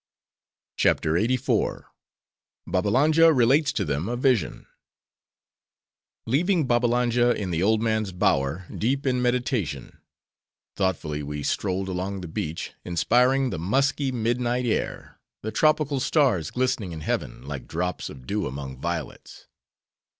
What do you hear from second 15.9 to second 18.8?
stars glistening in heaven, like drops of dew among